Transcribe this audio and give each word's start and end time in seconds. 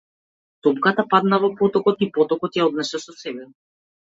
Топката 0.67 1.05
падна 1.11 1.39
во 1.43 1.49
потокот 1.59 2.01
и 2.07 2.09
потокот 2.17 2.59
ја 2.63 2.67
однесе 2.73 3.03
со 3.05 3.17
себе. 3.23 3.47